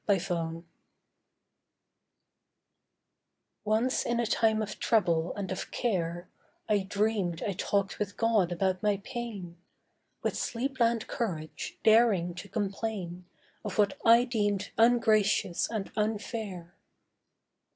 [0.07, 0.63] GOD'S ANSWER
[3.63, 6.27] Once in a time of trouble and of care
[6.67, 9.57] I dreamed I talked with God about my pain;
[10.23, 13.25] With sleepland courage, daring to complain
[13.63, 16.73] Of what I deemed ungracious and unfair.